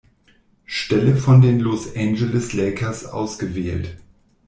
Stelle 0.65 1.15
von 1.15 1.43
den 1.43 1.59
Los 1.59 1.95
Angeles 1.95 2.53
Lakers 2.53 3.05
ausgewählt. 3.05 3.97